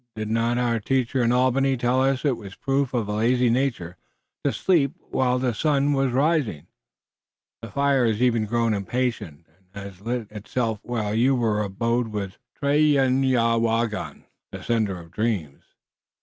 [0.15, 3.97] "Did not our teacher in Albany tell us it was proof of a lazy nature
[4.43, 6.65] to sleep while the sun was rising?
[7.61, 9.45] The fire even has grown impatient
[9.75, 15.65] and has lighted itself while you abode with Tarenyawagon (the sender of dreams).